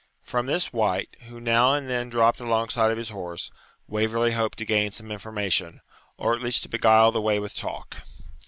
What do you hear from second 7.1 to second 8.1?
the way with talk.